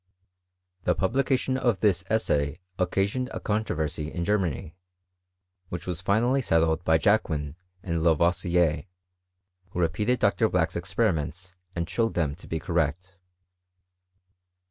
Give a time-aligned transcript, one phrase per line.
[0.87, 4.75] —^The publication of this essay occasioned a controversy in Germany,
[5.69, 8.85] which was finally settled by Jacquin and Lavoisier,
[9.69, 10.49] who repeated Dr.
[10.49, 13.17] Black's experiments and showed them to be correct.